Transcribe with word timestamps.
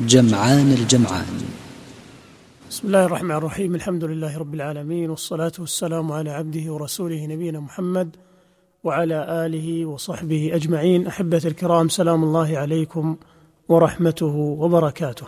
جمعان 0.00 0.72
الجمعان. 0.72 1.42
بسم 2.70 2.86
الله 2.86 3.04
الرحمن 3.04 3.30
الرحيم. 3.30 3.74
الحمد 3.74 4.04
لله 4.04 4.38
رب 4.38 4.54
العالمين 4.54 5.10
والصلاة 5.10 5.52
والسلام 5.58 6.12
على 6.12 6.30
عبده 6.30 6.72
ورسوله 6.72 7.26
نبينا 7.26 7.60
محمد 7.60 8.16
وعلى 8.84 9.46
آله 9.46 9.86
وصحبه 9.86 10.50
أجمعين. 10.54 11.06
أحبة 11.06 11.42
الكرام 11.44 11.88
سلام 11.88 12.24
الله 12.24 12.58
عليكم 12.58 13.16
ورحمته 13.68 14.34
وبركاته. 14.60 15.26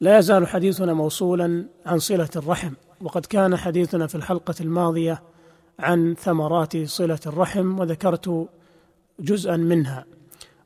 لا 0.00 0.18
يزال 0.18 0.46
حديثنا 0.46 0.94
موصولا 0.94 1.64
عن 1.86 1.98
صلة 1.98 2.30
الرحم. 2.36 2.72
وقد 3.00 3.26
كان 3.26 3.56
حديثنا 3.56 4.06
في 4.06 4.14
الحلقة 4.14 4.54
الماضية 4.60 5.22
عن 5.78 6.14
ثمرات 6.14 6.76
صلة 6.76 7.20
الرحم 7.26 7.78
وذكرت 7.78 8.48
جزءا 9.20 9.56
منها. 9.56 10.04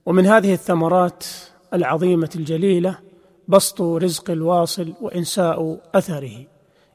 ومن 0.07 0.27
هذه 0.27 0.53
الثمرات 0.53 1.25
العظيمة 1.75 2.31
الجليلة 2.37 2.99
بسط 3.49 3.81
رزق 3.81 4.31
الواصل 4.31 4.93
وإنساء 5.01 5.81
أثره. 5.95 6.47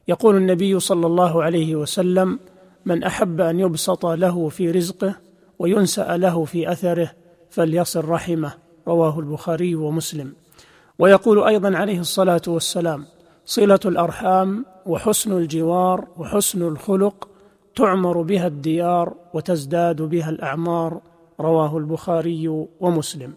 يقول 0.08 0.36
النبي 0.36 0.80
صلى 0.80 1.06
الله 1.06 1.42
عليه 1.42 1.76
وسلم 1.76 2.38
من 2.84 3.04
أحب 3.04 3.40
أن 3.40 3.60
يبسط 3.60 4.06
له 4.06 4.48
في 4.48 4.70
رزقه 4.70 5.14
وينسأ 5.58 6.16
له 6.16 6.44
في 6.44 6.72
أثره 6.72 7.10
فليصل 7.50 8.04
رحمه. 8.04 8.52
رواه 8.88 9.18
البخاري 9.18 9.74
ومسلم. 9.74 10.32
ويقول 10.98 11.44
أيضا 11.44 11.76
عليه 11.76 12.00
الصلاة 12.00 12.42
والسلام 12.46 13.04
صلة 13.44 13.80
الأرحام 13.84 14.66
وحسن 14.86 15.32
الجوار 15.32 16.08
وحسن 16.16 16.62
الخلق 16.62 17.28
تعمر 17.76 18.22
بها 18.22 18.46
الديار 18.46 19.14
وتزداد 19.34 20.02
بها 20.02 20.30
الأعمار. 20.30 21.00
رواه 21.40 21.78
البخاري 21.78 22.66
ومسلم. 22.80 23.32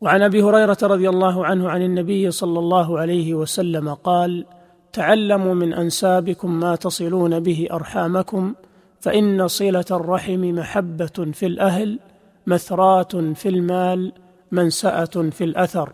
وعن 0.00 0.22
أبي 0.22 0.42
هريرة 0.42 0.78
رضي 0.82 1.08
الله 1.08 1.46
عنه 1.46 1.70
عن 1.70 1.82
النبي 1.82 2.30
صلى 2.30 2.58
الله 2.58 2.98
عليه 2.98 3.34
وسلم 3.34 3.94
قال 3.94 4.46
تعلموا 4.92 5.54
من 5.54 5.72
أنسابكم 5.72 6.60
ما 6.60 6.76
تصلون 6.76 7.40
به 7.40 7.68
أرحامكم 7.72 8.54
فإن 9.00 9.48
صلة 9.48 9.84
الرحم 9.90 10.40
محبة 10.40 11.30
في 11.32 11.46
الأهل 11.46 11.98
مثراه 12.46 13.32
في 13.34 13.48
المال 13.48 14.12
منسأة 14.52 15.04
في 15.04 15.44
الأثر 15.44 15.92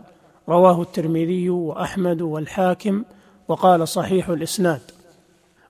رواه 0.49 0.81
الترمذي 0.81 1.49
وأحمد 1.49 2.21
والحاكم 2.21 3.03
وقال 3.47 3.87
صحيح 3.87 4.29
الإسناد. 4.29 4.81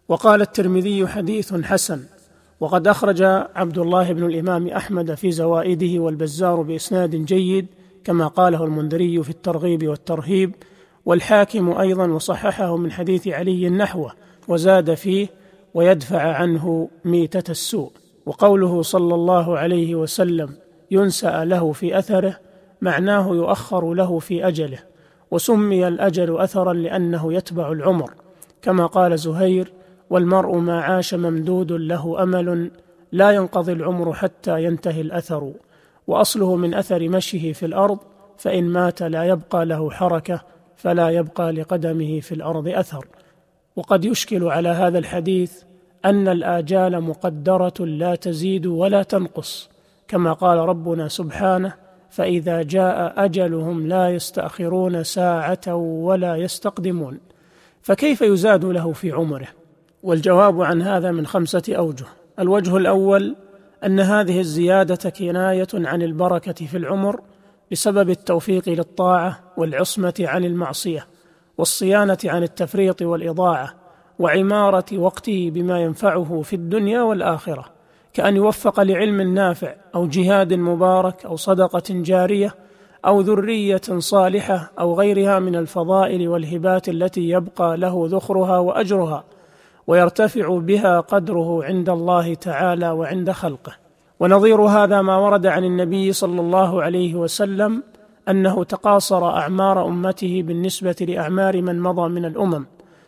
وقال 0.08 0.42
الترمذي 0.42 1.08
حديث 1.08 1.54
حسن 1.54 2.04
وقد 2.60 2.88
أخرج 2.88 3.22
عبد 3.56 3.78
الله 3.78 4.14
بن 4.14 4.26
الإمام 4.26 4.68
أحمد 4.68 5.14
في 5.14 5.32
زوائده 5.32 6.00
والبزار 6.00 6.62
بإسناد 6.62 7.16
جيد 7.16 7.68
كما 8.04 8.28
قاله 8.28 8.64
المنذري 8.64 9.24
في 9.24 9.30
الترغيب 9.30 9.88
والترهيب 9.88 10.56
والحاكم 11.06 11.78
أيضا 11.78 12.08
وصححه 12.08 12.78
من 12.78 12.92
حديث 12.92 13.28
علي 13.28 13.70
نحوه 13.70 14.14
وزاد 14.48 14.94
فيه 14.94 15.28
ويدفع 15.74 16.22
عنه 16.22 16.90
ميتة 17.06 17.52
السوء. 17.52 17.92
وقوله 18.26 18.82
صلى 18.82 19.16
الله 19.16 19.58
عليه 19.58 19.96
وسلم 19.96 20.50
ينسأ 20.92 21.46
له 21.46 21.72
في 21.72 22.00
أثره 22.00 22.40
معناه 22.82 23.30
يؤخر 23.30 23.94
له 23.94 24.20
في 24.20 24.48
أجله 24.48 24.80
وسمي 25.32 25.88
الأجل 25.88 26.38
اثرا 26.38 26.74
لأنه 26.74 27.34
يتبع 27.34 27.72
العمر. 27.72 28.12
كما 28.62 28.86
قال 28.86 29.20
زهير 29.20 29.74
والمرء 30.10 30.58
ما 30.58 30.82
عاش 30.82 31.14
ممدود 31.14 31.72
له 31.72 32.24
أمل 32.24 32.72
لا 33.12 33.32
ينقضي 33.32 33.72
العمر 33.72 34.14
حتى 34.14 34.64
ينتهي 34.64 35.02
الأثر 35.02 35.54
وأصله 36.08 36.56
من 36.56 36.74
أثر 36.74 37.10
مشيه 37.10 37.54
في 37.54 37.66
الأرض 37.66 38.00
فإن 38.38 38.64
مات 38.64 39.04
لا 39.04 39.24
يبقى 39.24 39.66
له 39.66 39.92
حركة 39.92 40.42
فلا 40.76 41.10
يبقى 41.10 41.52
لقدمه 41.52 42.20
في 42.20 42.32
الأرض 42.32 42.68
أثر. 42.68 43.08
وقد 43.76 44.06
يشكل 44.06 44.44
على 44.44 44.70
هذا 44.70 45.00
الحديث 45.00 45.64
أن 46.06 46.28
الآجال 46.28 47.02
مقدرة 47.02 47.74
لا 47.80 48.16
تزيد 48.16 48.66
ولا 48.66 49.04
تنقص. 49.04 49.70
كما 50.08 50.34
قال 50.34 50.58
ربنا 50.58 51.08
سبحانه 51.08 51.74
فإذا 52.10 52.62
جاء 52.62 53.26
أجلهم 53.26 53.88
لا 53.88 54.10
يستأخرون 54.10 55.04
ساعة 55.04 55.76
ولا 55.76 56.36
يستقدمون 56.36 57.20
فكيف 57.82 58.22
يزاد 58.22 58.66
له 58.66 58.92
في 58.92 59.12
عمره؟ 59.12 59.48
والجواب 60.04 60.62
عن 60.62 60.82
هذا 60.82 61.12
من 61.12 61.26
خمسة 61.26 61.64
أوجه. 61.70 62.06
الوجه 62.40 62.78
الأول 62.78 63.36
أن 63.86 64.00
هذه 64.00 64.40
الزيادة 64.40 65.10
كناية 65.10 65.68
عن 65.74 66.02
البركة 66.02 66.66
في 66.66 66.78
العمر 66.78 67.22
بسبب 67.72 68.10
التوفيق 68.10 68.70
للطاعة 68.70 69.40
والعصمة 69.58 70.14
عن 70.20 70.46
المعصية 70.46 71.08
والصيانة 71.58 72.18
عن 72.26 72.44
التفريط 72.44 73.02
والإضاعة 73.02 73.74
وعمارة 74.20 74.86
وقته 74.98 75.52
بما 75.54 75.80
ينفعه 75.80 76.42
في 76.42 76.56
الدنيا 76.56 77.02
والآخرة 77.02 77.66
كأن 78.14 78.36
يوفق 78.36 78.80
لعلم 78.80 79.22
نافع 79.22 79.76
أو 79.96 80.08
جهاد 80.08 80.54
مبارك 80.54 81.26
أو 81.26 81.36
صدقة 81.36 81.84
جارية 81.90 82.56
أو 83.06 83.22
ذرية 83.22 83.82
صالحة 83.98 84.72
أو 84.80 85.00
غيرها 85.00 85.40
من 85.40 85.56
الفضائل 85.56 86.28
والهبات 86.28 86.90
التي 86.90 87.30
يبقى 87.30 87.78
له 87.78 88.08
ذخرها 88.12 88.58
وأجرها 88.58 89.24
ويرتفع 89.88 90.60
بها 90.60 91.00
قدره 91.00 91.64
عند 91.64 91.90
الله 91.90 92.34
تعالى 92.34 92.90
وعند 92.90 93.32
خلقه. 93.32 93.74
ونظير 94.20 94.62
هذا 94.62 95.02
ما 95.02 95.18
ورد 95.18 95.46
عن 95.46 95.64
النبي 95.64 96.14
صلى 96.14 96.42
الله 96.42 96.84
عليه 96.84 97.16
وسلم 97.16 97.84
أنه 98.30 98.64
تقاصر 98.64 99.30
أعمار 99.30 99.88
أمته 99.88 100.44
بالنسبة 100.48 100.96
لأعمار 101.02 101.62
من 101.62 101.80
مضى 101.80 102.10
من 102.10 102.26
الأمم 102.26 102.66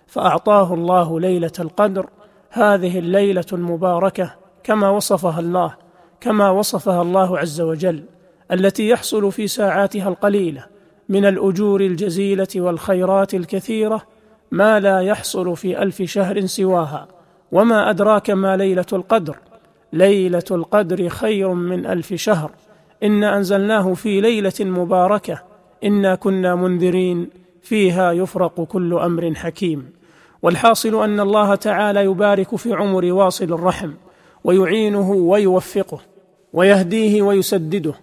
فأعطاه 0.07 0.73
الله 0.73 1.19
ليلة 1.19 1.51
القدر 1.59 2.09
هذه 2.49 2.99
الليلة 2.99 3.45
المباركة 3.53 4.33
كما 4.63 4.89
وصفها 4.89 5.39
الله 5.39 5.75
كما 6.21 6.49
وصفها 6.49 7.01
الله 7.01 7.39
عز 7.39 7.61
وجل 7.61 8.03
التي 8.51 8.89
يحصل 8.89 9.31
في 9.31 9.47
ساعاتها 9.47 10.09
القليلة 10.09 10.65
من 11.09 11.25
الأجور 11.25 11.81
الجزيلة 11.81 12.47
والخيرات 12.55 13.33
الكثيرة 13.33 14.01
ما 14.51 14.79
لا 14.79 14.99
يحصل 14.99 15.55
في 15.55 15.81
ألف 15.81 16.01
شهر 16.01 16.45
سواها 16.45 17.07
وما 17.51 17.89
أدراك 17.89 18.29
ما 18.29 18.57
ليلة 18.57 18.85
القدر. 18.93 19.37
ليلة 19.93 20.43
القدر 20.51 21.09
خير 21.09 21.53
من 21.53 21.85
ألف 21.85 22.13
شهر. 22.13 22.51
انا 23.03 23.37
أنزلناه 23.37 23.93
في 23.93 24.21
ليلة 24.21 24.53
مباركة. 24.59 25.41
إنا 25.83 26.15
كنا 26.15 26.55
منذرين. 26.55 27.29
فيها 27.61 28.11
يفرق 28.11 28.61
كل 28.63 28.93
أمر 28.93 29.33
حكيم. 29.35 29.89
والحاصل 30.41 31.03
أن 31.03 31.19
الله 31.19 31.55
تعالى 31.55 32.03
يبارك 32.03 32.55
في 32.55 32.73
عمر 32.73 33.05
واصل 33.05 33.53
الرحم 33.53 33.91
ويعينه 34.43 35.11
ويوفقه 35.11 35.99
ويهديه 36.53 37.21
ويسدده. 37.21 37.93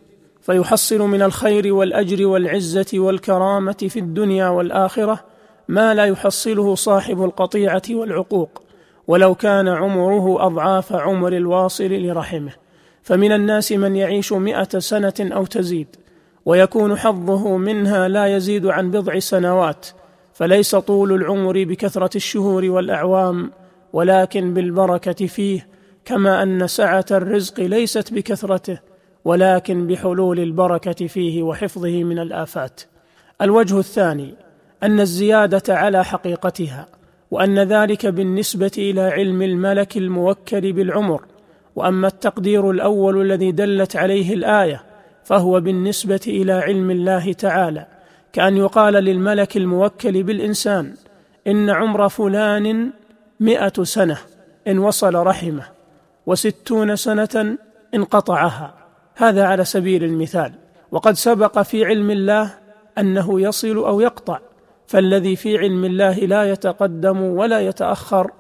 فيحصل 0.41 0.99
من 0.99 1.23
الخير 1.23 1.75
والأجر 1.75 2.27
والعزة 2.27 2.87
والكرامة 2.95 3.87
في 3.89 3.99
الدنيا 3.99 4.49
والآخرة. 4.49 5.32
ما 5.73 5.95
لا 5.95 6.05
يحصله 6.05 6.75
صاحب 6.75 7.25
القطيعة 7.25 7.83
والعقوق 7.91 8.63
ولو 9.07 9.35
كان 9.35 9.69
عمره 9.69 10.47
أضعاف 10.47 10.93
عمر 10.93 11.33
الواصل 11.33 11.93
لرحمه. 11.93 12.53
فمن 13.03 13.33
الناس 13.33 13.73
من 13.73 13.97
يعيش 13.97 14.33
مائه 14.33 14.79
سنة 14.79 15.15
أو 15.21 15.47
تزيد 15.47 15.87
ويكون 16.45 16.97
حظه 16.99 17.57
منها 17.57 18.09
لا 18.09 18.37
يزيد 18.37 18.67
عن 18.67 18.91
بضع 18.91 19.19
سنوات 19.19 19.87
فليس 20.35 20.75
طول 20.75 21.13
العمر 21.13 21.65
بكثرة 21.65 22.17
الشهور 22.17 22.65
والأعوام 22.65 23.51
ولكن 23.93 24.55
بالبركة 24.55 25.27
فيه 25.27 25.69
كما 26.05 26.43
أن 26.43 26.67
سعة 26.67 27.07
الرزق 27.11 27.61
ليست 27.61 28.13
بكثرته 28.13 28.79
ولكن 29.25 29.87
بحلول 29.87 30.41
البركة 30.41 31.07
فيه 31.07 31.43
وحفظه 31.43 32.05
من 32.05 32.19
الآفات. 32.19 32.81
الوجه 33.43 33.79
الثاني 33.79 34.35
أن 34.83 35.01
الزيادة 35.01 35.75
على 35.77 36.05
حقيقتها 36.05 36.87
وأن 37.31 37.59
ذلك 37.59 38.07
بالنسبة 38.07 38.73
إلى 38.79 39.01
علم 39.01 39.43
الملك 39.43 39.97
الموكل 39.97 40.73
بالعمر 40.73 41.23
وأما 41.77 42.09
التقدير 42.09 42.71
الأول 42.71 43.21
الذي 43.23 43.53
دلت 43.53 43.97
عليه 43.97 44.35
الآية 44.35 44.83
فهو 45.25 45.61
بالنسبة 45.61 46.21
إلى 46.27 46.53
علم 46.53 46.91
الله 46.91 47.33
تعالى 47.33 47.87
كأن 48.33 48.57
يقال 48.57 48.95
للملك 48.95 49.57
الموكل 49.57 50.23
بالإنسان 50.23 50.95
إن 51.47 51.71
عمر 51.71 52.09
فلان 52.09 52.91
مئة 53.41 53.83
سنة 53.83 54.19
إن 54.69 54.79
وصل 54.79 55.15
رحمه 55.15 55.65
وستون 56.27 56.97
سنة 56.97 57.57
إن 57.95 58.05
قطعها. 58.05 58.75
هذا 59.15 59.45
على 59.45 59.65
سبيل 59.65 60.05
المثال. 60.05 60.53
وقد 60.91 61.13
سبق 61.13 61.63
في 61.63 61.85
علم 61.85 62.11
الله 62.11 62.55
أنه 62.99 63.41
يصل 63.41 63.77
أو 63.77 64.01
يقطع. 64.01 64.39
فالذي 64.93 65.37
في 65.37 65.59
علم 65.59 65.85
الله 65.85 66.19
لا 66.19 66.51
يتقدم 66.53 67.21
ولا 67.23 67.61
يتأخر 67.61 68.31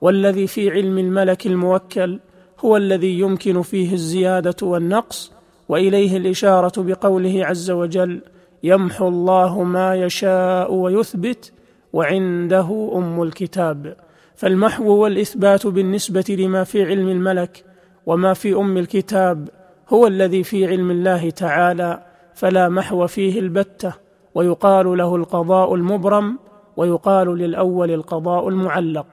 والذي 0.00 0.46
في 0.46 0.70
علم 0.70 0.98
الملك 0.98 1.46
الموكل 1.46 2.20
هو 2.60 2.76
الذي 2.76 3.18
يمكن 3.18 3.62
فيه 3.62 3.92
الزيادة 3.92 4.56
والنقص 4.62 5.32
وإليه 5.68 6.16
الإشارة 6.16 6.82
بقوله 6.82 7.46
عز 7.46 7.70
وجل 7.70 8.20
يمحو 8.62 9.08
الله 9.08 9.62
ما 9.62 9.94
يشاء 9.94 10.74
ويثبت 10.74 11.52
وعنده 11.92 12.92
أم 12.94 13.22
الكتاب. 13.22 13.96
فالمحو 14.36 14.96
والإثبات 14.96 15.66
بالنسبة 15.66 16.36
لما 16.38 16.64
في 16.64 16.84
علم 16.84 17.08
الملك 17.08 17.64
وما 18.06 18.34
في 18.34 18.54
أم 18.54 18.78
الكتاب 18.78 19.48
هو 19.88 20.06
الذي 20.06 20.42
في 20.42 20.66
علم 20.66 20.90
الله 20.90 21.30
تعالى 21.30 22.02
فلا 22.34 22.68
محو 22.68 23.06
فيه 23.06 23.40
البتة. 23.40 23.92
ويقال 24.34 24.98
له 24.98 25.16
القضاء 25.16 25.74
المبرم 25.74 26.38
ويقال 26.76 27.38
للأول 27.38 27.90
القضاء 27.90 28.48
المعلق. 28.48 29.06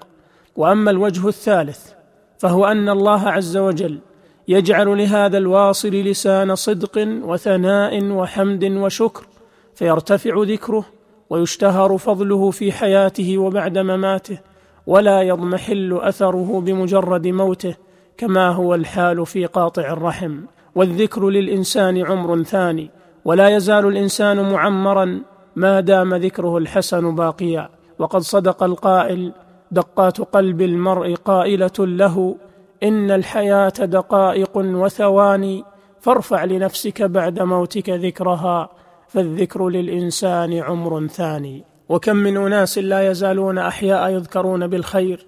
وأما 0.56 0.92
الوجه 0.92 1.27
الثالث 1.27 1.92
فهو 2.38 2.66
أن 2.66 2.89
الله 2.89 3.30
عز 3.30 3.57
وجل 3.57 4.00
يجعل 4.48 4.98
لهذا 4.98 5.38
الواصل 5.38 5.89
لسان 5.89 6.56
صدق 6.56 7.07
وثناء 7.24 8.04
وحمد 8.04 8.63
وشكر 8.63 9.27
فيرتفع 9.75 10.44
ذكره 10.44 10.86
ويشتهر 11.30 11.98
فضله 11.98 12.51
في 12.51 12.72
حياته 12.72 13.38
وبعد 13.38 13.77
مماته 13.77 14.39
ولا 14.88 15.22
يضمحل 15.22 16.00
أثره 16.01 16.62
بمجرد 16.65 17.27
موته 17.27 17.75
كما 18.18 18.50
هو 18.50 18.75
الحال 18.75 19.25
في 19.25 19.45
قاطع 19.45 19.94
الرحم. 19.94 20.39
والذكر 20.75 21.30
للإنسان 21.30 22.06
عمر 22.06 22.44
ثاني 22.44 22.92
ولا 23.25 23.50
يزال 23.50 23.86
الإنسان 23.88 24.51
معمرا 24.51 25.21
ما 25.56 25.80
دام 25.80 26.16
ذكره 26.16 26.57
الحسن 26.57 27.16
باقيا. 27.16 27.69
وقد 28.00 28.21
صدق 28.21 28.63
القائل 28.63 29.31
دقات 29.71 30.21
قلب 30.21 30.62
المرء 30.62 31.16
قائلة 31.16 31.71
له 31.80 32.36
إن 32.83 33.12
الحياة 33.12 33.74
دقائق 33.80 34.57
وثواني 34.57 35.63
فارفع 36.00 36.44
لنفسك 36.44 37.01
بعد 37.01 37.39
موتك 37.39 37.89
ذكرها 37.89 38.69
فالذكر 39.07 39.69
للإنسان 39.69 40.54
عمر 40.54 41.07
ثاني. 41.07 41.63
وكم 41.89 42.15
من 42.15 42.38
أناس 42.38 42.77
لا 42.77 43.12
يزالون 43.12 43.57
أحياء 43.57 44.10
يذكرون 44.10 44.68
بالخير 44.68 45.25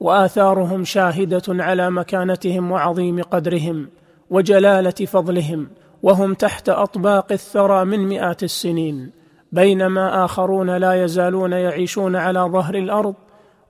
وآثارهم 0.00 0.84
شاهدة 0.84 1.42
على 1.48 1.90
مكانتهم 1.90 2.70
وعظيم 2.70 3.22
قدرهم 3.22 3.88
وجلالة 4.30 4.90
فضلهم. 4.90 5.68
وهم 6.04 6.34
تحت 6.34 6.68
أطباق 6.68 7.32
الثرى 7.32 7.84
من 7.84 8.08
مئات 8.08 8.42
السنين 8.42 9.10
بينما 9.52 10.24
آخرون 10.24 10.76
لا 10.76 11.04
يزالون 11.04 11.52
يعيشون 11.52 12.16
على 12.16 12.40
ظهر 12.40 12.74
الأرض 12.74 13.14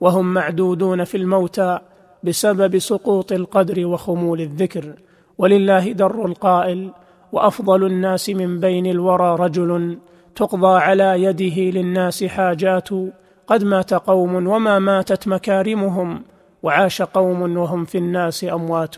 وهم 0.00 0.34
معدودون 0.34 1.04
في 1.04 1.16
الموتى 1.16 1.78
بسبب 2.24 2.78
سقوط 2.78 3.32
القدر 3.32 3.86
وخمول 3.86 4.40
الذكر. 4.40 4.94
ولله 5.38 5.92
در 5.92 6.26
القائل 6.26 6.90
وأفضل 7.32 7.84
الناس 7.86 8.30
من 8.30 8.60
بين 8.60 8.86
الورى 8.86 9.36
رجل 9.40 9.98
تقضى 10.34 10.80
على 10.80 11.22
يده 11.22 11.80
للناس 11.80 12.24
حاجات 12.24 12.88
قد 13.46 13.64
مات 13.64 13.94
قوم 13.94 14.46
وما 14.46 14.78
ماتت 14.78 15.28
مكارمهم 15.28 16.22
وعاش 16.62 17.02
قوم 17.02 17.56
وهم 17.56 17.84
في 17.84 17.98
الناس 17.98 18.44
أموات. 18.44 18.96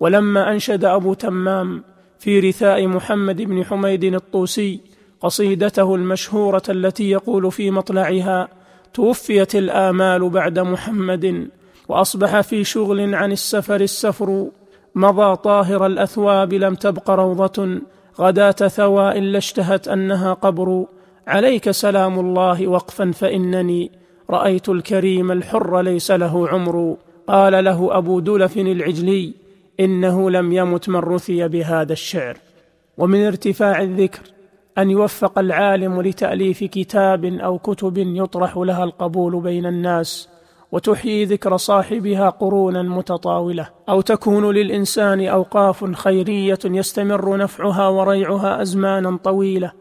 ولما 0.00 0.52
أنشد 0.52 0.84
أبو 0.84 1.14
تمام 1.14 1.84
في 2.18 2.40
رثاء 2.40 2.86
محمد 2.86 3.42
بن 3.42 3.64
حميد 3.64 4.04
الطوسي 4.04 4.80
قصيدته 5.20 5.94
المشهورة 5.94 6.62
التي 6.68 7.10
يقول 7.10 7.52
في 7.52 7.70
مطلعها 7.70 8.48
توفيت 8.94 9.56
الآمال 9.56 10.28
بعد 10.28 10.58
محمد 10.58 11.48
وأصبح 11.88 12.40
في 12.40 12.64
شغل 12.64 13.14
عن 13.14 13.32
السفر 13.32 13.80
السفر 13.80 14.48
مضى 14.94 15.36
طاهر 15.36 15.86
الأثواب 15.86 16.54
لم 16.54 16.74
تبق 16.74 17.10
روضة 17.10 17.80
غداة 18.20 18.50
ثواء 18.50 19.20
لاشتهت 19.20 19.88
أنها 19.88 20.32
قبر 20.32 20.86
عليك 21.26 21.70
سلام 21.70 22.18
الله 22.18 22.68
وقفا 22.68 23.10
فإنني 23.10 23.90
رأيت 24.30 24.68
الكريم 24.68 25.32
الحر 25.32 25.80
ليس 25.80 26.10
له 26.10 26.48
عمر 26.48 26.96
قال 27.28 27.64
له 27.64 27.98
أبو 27.98 28.20
دلف 28.20 28.56
العجلي 28.56 29.34
إنه 29.80 30.30
لم 30.30 30.52
يمت 30.52 30.88
من 30.88 30.96
رثي 30.96 31.48
بهذا 31.48 31.92
الشعر. 31.92 32.38
ومن 32.98 33.26
ارتفاع 33.26 33.82
الذكر 33.82 34.20
أن 34.78 34.90
يوفق 34.90 35.38
العالم 35.38 36.02
لتأليف 36.02 36.64
كتاب 36.64 37.24
أو 37.24 37.58
كتب 37.58 37.98
يطرح 37.98 38.56
لها 38.56 38.84
القبول 38.84 39.40
بين 39.40 39.66
الناس 39.66 40.28
وتحيي 40.72 41.24
ذكر 41.24 41.56
صاحبها 41.56 42.28
قرونا 42.28 42.82
متطاولة. 42.82 43.68
أو 43.88 44.00
تكون 44.00 44.50
للإنسان 44.50 45.26
أوقاف 45.26 45.84
خيرية 45.84 46.58
يستمر 46.64 47.36
نفعها 47.36 47.88
وريعها 47.88 48.62
أزمانا 48.62 49.16
طويلة. 49.16 49.72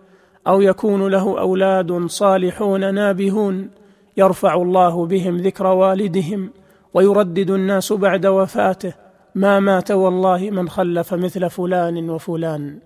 أو 0.47 0.61
يكون 0.61 1.07
له 1.07 1.39
أولاد 1.39 2.05
صالحون 2.07 2.94
نابهون 2.94 3.69
يرفع 4.17 4.53
الله 4.53 5.05
بهم 5.05 5.38
ذكر 5.38 5.67
والدهم 5.67 6.49
ويردد 6.94 7.49
الناس 7.51 7.94
بعد 7.94 8.25
وفاته. 8.25 9.06
ما 9.38 9.60
مات 9.60 9.92
والله 9.92 10.50
من 10.51 10.69
خلف 10.69 11.13
مثل 11.13 11.50
فلان 11.50 12.10
وفلان. 12.10 12.80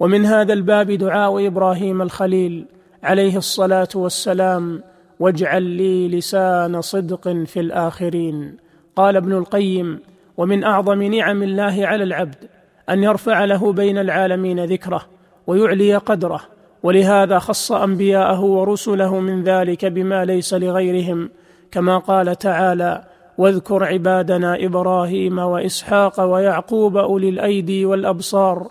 ومن 0.00 0.26
هذا 0.26 0.52
الباب 0.52 0.90
دعاء 0.90 1.46
إبراهيم 1.46 2.02
الخليل 2.02 2.66
عليه 3.02 3.36
الصلاة 3.36 3.88
والسلام 3.94 4.82
واجعل 5.20 5.62
لي 5.62 6.08
لسان 6.08 6.80
صدق 6.80 7.28
في 7.28 7.60
الآخرين. 7.60 8.56
قال 8.96 9.16
ابن 9.16 9.32
القيم 9.32 10.00
ومن 10.36 10.64
أعظم 10.64 11.02
نعم 11.02 11.42
الله 11.42 11.86
على 11.86 12.04
العبد 12.04 12.44
أن 12.90 13.02
يرفع 13.02 13.44
له 13.44 13.72
بين 13.72 13.98
العالمين 13.98 14.64
ذكره 14.64 15.02
ويعلي 15.46 15.96
قدره. 15.96 16.40
ولهذا 16.82 17.38
خص 17.38 17.72
أنبياءه 17.72 18.40
ورسله 18.40 19.20
من 19.20 19.42
ذلك 19.42 19.84
بما 19.84 20.24
ليس 20.24 20.54
لغيرهم 20.54 21.30
كما 21.70 21.98
قال 21.98 22.36
تعالى 22.36 23.04
واذكر 23.38 23.84
عبادنا 23.84 24.64
إبراهيم 24.64 25.38
وإسحاق 25.38 26.20
ويعقوب 26.20 26.96
أولي 26.96 27.28
الأيدي 27.28 27.84
والأبصار 27.84 28.70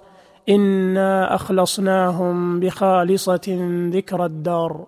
إنا 0.50 1.36
أخلصناهم 1.36 2.60
بخالصة 2.60 3.58
ذكر 3.94 4.26
الدار. 4.26 4.86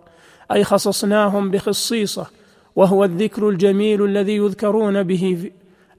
أي 0.52 0.64
خصصناهم 0.64 1.52
بخصيصة 1.52 2.28
وهو 2.76 3.04
الذكر 3.04 3.50
الجميل 3.50 4.06
الذي 4.06 4.36
يذكرون 4.36 5.04
به 5.04 5.52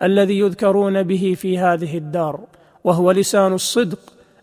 الذي 0.03 0.39
يذكرون 0.39 1.03
به 1.03 1.35
في 1.39 1.59
هذه 1.59 1.99
الدار 1.99 2.41
وهو 2.85 3.11
لسان 3.11 3.53
الصدق 3.53 3.99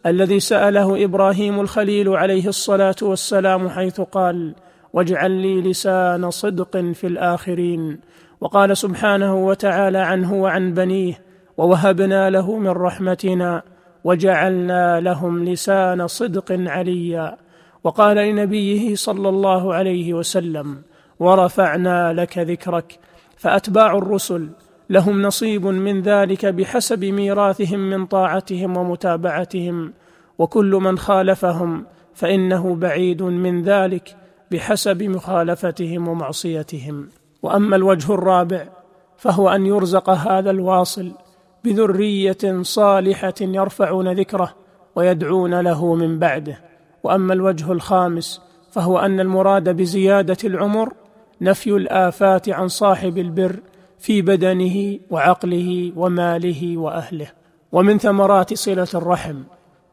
الذي 0.06 0.40
سأله 0.40 1.04
إبراهيم 1.04 1.60
الخليل 1.60 2.10
عليه 2.10 2.48
الصلاة 2.48 2.96
والسلام 3.02 3.70
حيث 3.70 4.02
قال 4.02 4.56
واجعل 4.94 5.32
لي 5.32 5.62
لسان 5.62 6.32
صدق 6.32 6.78
في 6.78 7.08
الآخرين 7.08 8.00
وقال 8.42 8.78
سبحانه 8.78 9.36
وتعالى 9.36 9.98
عنه 9.98 10.34
وعن 10.34 10.74
بنيه 10.74 11.20
ووهبنا 11.58 12.30
له 12.30 12.58
من 12.58 12.70
رحمتنا 12.70 13.64
وجعلنا 14.04 15.00
لهم 15.00 15.46
لسان 15.46 16.08
صدق 16.08 16.46
عليا 16.52 17.38
وقال 17.84 18.18
لنبيه 18.18 18.96
صلى 18.96 19.30
الله 19.30 19.74
عليه 19.74 20.14
وسلم 20.14 20.82
ورفعنا 21.20 22.14
لك 22.14 22.38
ذكرك 22.38 23.00
فأتباع 23.38 23.98
الرسل 23.98 24.50
لهم 24.90 25.22
نصيب 25.22 25.66
من 25.66 26.02
ذلك 26.02 26.46
بحسب 26.46 27.06
ميراثهم 27.06 27.80
من 27.80 28.06
طاعتهم 28.06 28.78
ومتابعتهم 28.78 29.94
وكل 30.38 30.72
من 30.72 30.98
خالفهم 30.98 31.86
فإنه 32.14 32.76
بعيد 32.76 33.24
من 33.24 33.64
ذلك 33.64 34.16
بحسب 34.52 35.04
مخالفتهم 35.04 36.08
ومعصيتهم 36.08 37.08
وأما 37.48 37.76
الوجه 37.76 38.14
الرابع 38.14 38.68
فهو 39.18 39.50
أن 39.50 39.66
يرزق 39.66 40.10
هذا 40.10 40.50
الواصل 40.50 41.12
بذرية 41.64 42.62
صالحة 42.62 43.34
يرفعون 43.42 44.12
ذكره 44.12 44.54
ويدعون 44.96 45.60
له 45.60 45.96
من 45.96 46.20
بعده. 46.20 46.60
وأما 47.04 47.34
الوجه 47.34 47.72
الخامس 47.72 48.42
فهو 48.72 49.00
أن 49.00 49.20
المراد 49.20 49.70
بزيادة 49.70 50.38
العمر 50.44 50.94
نفي 51.42 51.70
الآفات 51.70 52.50
عن 52.50 52.68
صاحب 52.68 53.18
البر 53.18 53.60
في 54.00 54.22
بدنه 54.22 55.00
وعقله 55.10 55.92
وماله 55.96 56.78
وأهله. 56.78 57.28
ومن 57.72 57.98
ثمرات 57.98 58.54
صلة 58.54 58.88
الرحم 58.96 59.44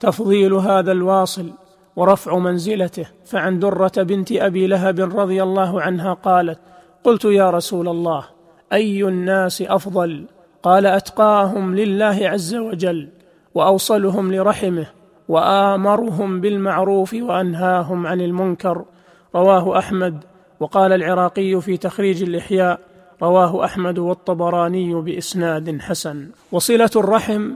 تفضيل 0.00 0.54
هذا 0.54 0.92
الواصل 0.92 1.50
ورفع 1.96 2.38
منزلته. 2.38 3.06
فعن 3.25 3.58
درة 3.58 3.92
بنت 3.96 4.32
أبي 4.32 4.66
لهب 4.66 5.00
رضي 5.00 5.42
الله 5.42 5.82
عنها 5.82 6.12
قالت 6.14 6.58
قلت 7.04 7.25
يا 7.25 7.50
رسول 7.50 7.88
الله 7.88 8.25
أي 8.73 9.04
الناس 9.04 9.62
أفضل؟ 9.62 10.25
قال 10.62 10.87
أتقاهم 10.87 11.75
لله 11.76 12.18
عز 12.23 12.54
وجل 12.54 13.08
وأوصلهم 13.54 14.34
لرحمه 14.34 14.87
وآمرهم 15.28 16.40
بالمعروف 16.40 17.14
وأنهاهم 17.14 18.06
عن 18.06 18.20
المنكر. 18.20 18.84
رواه 19.34 19.78
أحمد 19.78 20.25
وقال 20.61 20.92
العراقي 20.92 21.61
في 21.61 21.76
تخريج 21.76 22.23
الإحياء. 22.23 22.80
رواه 23.23 23.64
أحمد 23.64 23.99
والطبراني 23.99 24.94
بإسناد 24.94 25.80
حسن. 25.80 26.28
وصلة 26.52 26.90
الرحم 26.96 27.50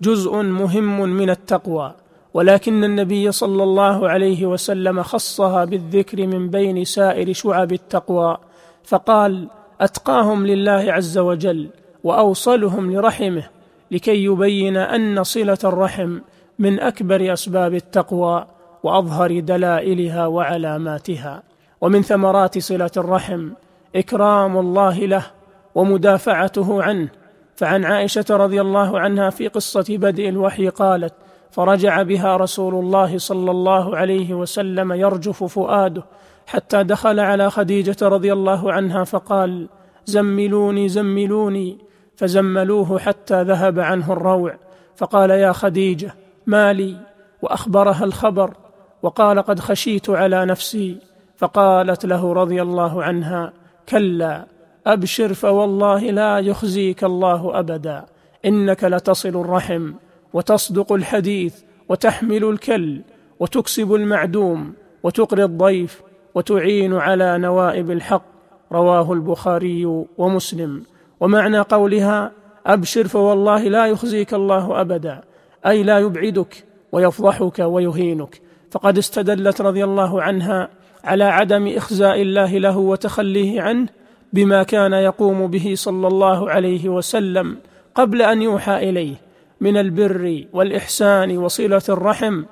جزء 0.00 0.36
مهم 0.42 1.00
من 1.00 1.30
التقوى 1.30 1.94
ولكن 2.34 2.84
النبي 2.84 3.32
صلى 3.32 3.62
الله 3.62 4.08
عليه 4.08 4.46
وسلم 4.46 5.02
خصها 5.02 5.64
بالذكر 5.64 6.26
من 6.26 6.48
بين 6.48 6.84
سائر 6.84 7.32
شعب 7.32 7.72
التقوى. 7.72 8.36
فقال 8.84 9.48
أتقاهم 9.80 10.46
لله 10.46 10.92
عز 10.92 11.18
وجل 11.18 11.68
وأوصلهم 12.04 12.92
لرحمه 12.92 13.42
لكي 13.90 14.24
يبين 14.24 14.76
أن 14.76 15.24
صلة 15.24 15.58
الرحم 15.64 16.18
من 16.58 16.80
أكبر 16.80 17.32
أسباب 17.32 17.74
التقوى 17.74 18.46
وأظهر 18.82 19.40
دلائلها 19.40 20.26
وعلاماتها. 20.26 21.42
ومن 21.80 22.02
ثمرات 22.02 22.58
صلة 22.58 22.90
الرحم 22.96 23.50
إكرام 23.96 24.56
الله 24.56 24.98
له 24.98 25.26
ومدافعته 25.74 26.82
عنه. 26.82 27.08
فعن 27.56 27.84
عائشة 27.84 28.24
رضي 28.30 28.60
الله 28.60 29.00
عنها 29.00 29.30
في 29.30 29.48
قصة 29.48 29.84
بدء 29.88 30.28
الوحي 30.28 30.68
قالت 30.68 31.14
فرجع 31.50 32.02
بها 32.02 32.36
رسول 32.36 32.74
الله 32.74 33.18
صلى 33.18 33.50
الله 33.50 33.96
عليه 33.96 34.34
وسلم 34.34 34.92
يرجف 34.92 35.44
فؤاده 35.44 36.04
حتى 36.46 36.82
دخل 36.82 37.20
على 37.20 37.50
خديجة 37.50 37.96
رضي 38.02 38.32
الله 38.32 38.72
عنها 38.72 39.04
فقال 39.04 39.68
زملوني 40.06 40.88
زملوني. 40.88 41.78
فزملوه 42.16 42.98
حتى 42.98 43.42
ذهب 43.42 43.80
عنه 43.80 44.12
الروع 44.12 44.54
فقال 44.96 45.30
يا 45.30 45.52
خديجة 45.52 46.14
ما 46.46 46.72
لي؟ 46.72 46.96
وأخبرها 47.42 48.04
الخبر 48.04 48.54
وقال 49.02 49.42
قد 49.42 49.60
خشيت 49.60 50.10
على 50.10 50.44
نفسي. 50.46 50.98
فقالت 51.36 52.06
له 52.06 52.32
رضي 52.32 52.62
الله 52.62 53.02
عنها 53.02 53.52
كلا 53.88 54.46
أبشر 54.86 55.34
فوالله 55.34 56.10
لا 56.10 56.38
يخزيك 56.38 57.04
الله 57.04 57.58
أبدا 57.58 58.04
إنك 58.44 58.84
لتصل 58.84 59.28
الرحم 59.28 59.92
وتصدق 60.32 60.92
الحديث 60.92 61.54
وتحمل 61.88 62.44
الكل 62.44 63.00
وتكسب 63.40 63.94
المعدوم 63.94 64.74
وتقري 65.02 65.44
الضيف 65.44 66.02
وتعين 66.34 66.94
على 66.94 67.38
نوائب 67.38 67.90
الحق 67.90 68.24
رواه 68.72 69.12
البخاري 69.12 70.04
ومسلم. 70.18 70.82
ومعنى 71.20 71.58
قولها 71.60 72.32
أبشر 72.66 73.08
فوالله 73.08 73.62
لا 73.62 73.86
يخزيك 73.86 74.34
الله 74.34 74.80
أبدا 74.80 75.20
أي 75.66 75.82
لا 75.82 75.98
يبعدك 75.98 76.64
ويفضحك 76.92 77.58
ويهينك. 77.58 78.40
فقد 78.70 78.98
استدلت 78.98 79.60
رضي 79.60 79.84
الله 79.84 80.22
عنها 80.22 80.68
على 81.04 81.24
عدم 81.24 81.76
إخزاء 81.76 82.22
الله 82.22 82.58
له 82.58 82.78
وتخليه 82.78 83.62
عنه 83.62 83.88
بما 84.32 84.62
كان 84.62 84.92
يقوم 84.92 85.46
به 85.46 85.74
صلى 85.76 86.06
الله 86.08 86.50
عليه 86.50 86.88
وسلم 86.88 87.56
قبل 87.94 88.22
أن 88.22 88.42
يوحى 88.42 88.90
إليه 88.90 89.14
من 89.60 89.76
البر 89.76 90.44
والإحسان 90.52 91.38
وصلة 91.38 91.82
الرحم 91.88 92.42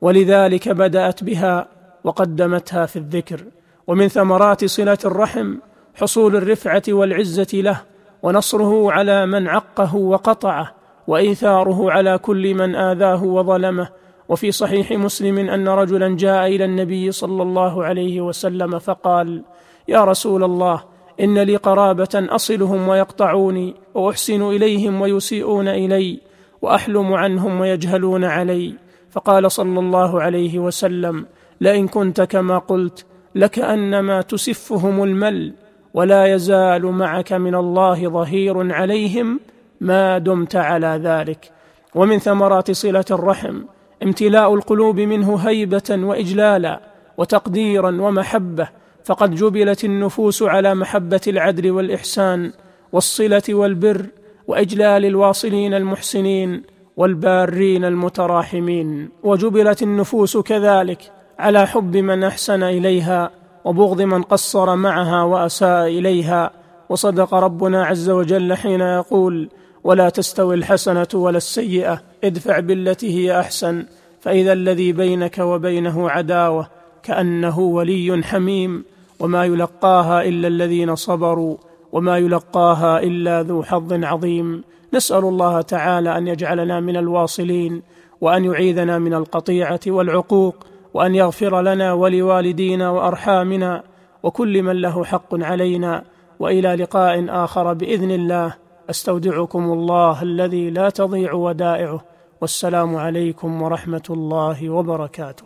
ولذلك 0.00 0.68
بدأت 0.68 1.24
بها 1.24 1.68
وقدمتها 2.04 2.86
في 2.86 2.96
الذكر 2.96 3.44
ومن 3.86 4.08
ثمرات 4.08 4.64
صلة 4.64 4.98
الرحم 5.04 5.54
حصول 5.94 6.36
الرفعة 6.36 6.82
والعزة 6.88 7.48
له 7.52 7.80
ونصره 8.22 8.92
على 8.92 9.26
من 9.26 9.48
عقه 9.48 9.96
وقطعه 9.96 10.74
وإيثاره 11.06 11.90
على 11.90 12.18
كل 12.18 12.54
من 12.54 12.74
آذاه 12.74 13.24
وظلمه. 13.24 13.88
وفي 14.28 14.52
صحيح 14.52 14.92
مسلم 14.92 15.38
أن 15.38 15.68
رجلا 15.68 16.16
جاء 16.16 16.46
إلى 16.46 16.64
النبي 16.64 17.12
صلى 17.12 17.42
الله 17.42 17.84
عليه 17.84 18.20
وسلم 18.20 18.78
فقال 18.78 19.42
يا 19.88 20.04
رسول 20.04 20.44
الله 20.44 20.82
إن 21.20 21.38
لي 21.38 21.56
قرابة 21.56 22.08
أصلهم 22.14 22.88
ويقطعوني 22.88 23.74
وأحسن 23.94 24.42
إليهم 24.42 25.00
ويسيئون 25.00 25.68
إلي 25.68 26.20
وأحلم 26.62 27.12
عنهم 27.12 27.60
ويجهلون 27.60 28.24
علي. 28.24 28.74
فقال 29.10 29.52
صلى 29.52 29.80
الله 29.80 30.22
عليه 30.22 30.58
وسلم 30.58 31.26
لئن 31.62 31.88
كنت 31.88 32.20
كما 32.20 32.58
قلت 32.58 33.06
لكأنما 33.34 34.22
تسفهم 34.22 35.02
المل 35.02 35.54
ولا 35.94 36.26
يزال 36.26 36.86
معك 36.86 37.32
من 37.32 37.54
الله 37.54 38.08
ظهير 38.08 38.72
عليهم 38.72 39.40
ما 39.80 40.18
دمت 40.18 40.56
على 40.56 41.00
ذلك. 41.04 41.50
ومن 41.94 42.18
ثمرات 42.18 42.70
صلة 42.70 43.04
الرحم 43.10 43.62
امتلاء 44.02 44.54
القلوب 44.54 45.00
منه 45.00 45.36
هيبة 45.36 45.90
وإجلالا 45.90 46.80
وتقديرا 47.18 47.90
ومحبة 48.02 48.68
فقد 49.04 49.34
جبلت 49.34 49.84
النفوس 49.84 50.42
على 50.42 50.74
محبة 50.74 51.20
العدل 51.26 51.70
والإحسان 51.70 52.52
والصلة 52.92 53.42
والبر 53.48 54.06
وإجلال 54.46 55.04
الواصلين 55.04 55.74
المحسنين 55.74 56.62
والبارين 56.96 57.84
المتراحمين. 57.84 59.08
وجبلت 59.22 59.82
النفوس 59.82 60.36
كذلك 60.36 61.21
على 61.38 61.66
حب 61.66 61.96
من 61.96 62.24
أحسن 62.24 62.62
إليها 62.62 63.30
وبغض 63.64 64.02
من 64.02 64.22
قصر 64.22 64.76
معها 64.76 65.22
وأساء 65.22 65.88
إليها 65.88 66.50
وصدق 66.88 67.34
ربنا 67.34 67.84
عز 67.84 68.10
وجل 68.10 68.54
حين 68.54 68.80
يقول 68.80 69.48
ولا 69.84 70.08
تستوي 70.08 70.54
الحسنة 70.54 71.08
ولا 71.14 71.36
السيئة 71.36 72.02
ادفع 72.24 72.60
بالتي 72.60 73.14
هي 73.14 73.40
أحسن 73.40 73.86
فإذا 74.20 74.52
الذي 74.52 74.92
بينك 74.92 75.38
وبينه 75.38 76.10
عداوة 76.10 76.68
كأنه 77.02 77.58
ولي 77.58 78.22
حميم 78.24 78.84
وما 79.20 79.44
يلقاها 79.44 80.22
إلا 80.22 80.48
الذين 80.48 80.94
صبروا 80.94 81.56
وما 81.92 82.18
يلقاها 82.18 83.02
إلا 83.02 83.42
ذو 83.42 83.62
حظ 83.62 84.04
عظيم 84.04 84.64
نسأل 84.94 85.24
الله 85.24 85.60
تعالى 85.60 86.18
أن 86.18 86.28
يجعلنا 86.28 86.80
من 86.80 86.96
الواصلين 86.96 87.82
وأن 88.20 88.44
يعيذنا 88.44 88.98
من 88.98 89.14
القطيعة 89.14 89.80
والعقوق 89.86 90.66
وأن 90.94 91.14
يغفر 91.14 91.62
لنا 91.62 91.92
ولوالدينا 91.92 92.90
وأرحامنا 92.90 93.82
وكل 94.22 94.62
من 94.62 94.80
له 94.80 95.04
حق 95.04 95.34
علينا 95.34 96.04
وإلى 96.38 96.74
لقاء 96.74 97.44
آخر 97.44 97.72
بإذن 97.72 98.10
الله. 98.10 98.54
أستودعكم 98.90 99.72
الله 99.72 100.22
الذي 100.22 100.70
لا 100.70 100.90
تضيع 100.90 101.32
ودائعه. 101.32 102.04
والسلام 102.40 102.96
عليكم 102.96 103.62
ورحمة 103.62 104.02
الله 104.10 104.70
وبركاته. 104.70 105.44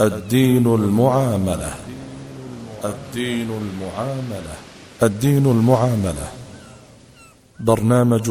الدين 0.00 0.66
المعاملة. 0.66 1.74
الدين 2.84 3.50
المعاملة. 3.50 4.54
الدين 5.02 5.46
المعاملة. 5.46 6.28
برنامج 7.60 8.30